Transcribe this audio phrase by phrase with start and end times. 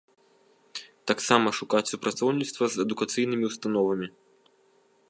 [1.11, 4.07] Таксама шукаць супрацоўніцтва з адукацыйнымі ўстановамі.